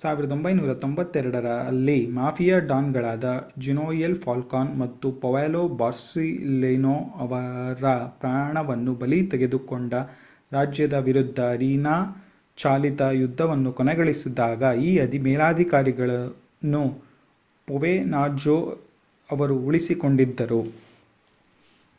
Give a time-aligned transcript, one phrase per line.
[0.00, 3.24] 1992 ರಲ್ಲಿ ಮಾಫಿಯಾ ಡಾನ್‌ಗಳಾದ
[3.58, 6.92] Giovanni Falcone ಮತ್ತು ಪಾವೊಲೊ ಬೊರ್ಸೆಲಿನೊ
[7.24, 7.82] ಅವರ
[8.20, 9.92] ಪ್ರಾಣವನ್ನು ಬಲಿ ತೆಗೆದುಕೊಂಡ
[10.52, 14.92] ರಾಜ್ಯದ ವಿರುದ್ಧ ರಿನಾ-ಚಾಲಿತ ಯುದ್ಧವನ್ನು ಕೊನೆಗೊಳಿಸಿದಾಗ ಈ
[15.28, 16.84] ಮೇಲಧಿಕಾರಿಗಳನ್ನು
[17.68, 18.58] ಪ್ರೊವೆನ್ಜಾನೊ
[19.30, 20.62] ಅವರು ಉಳಿಸಿಕೊಂಡಿದ್ದರು.